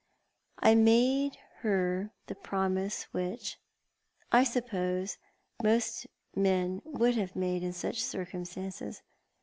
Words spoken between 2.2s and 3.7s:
the promise which,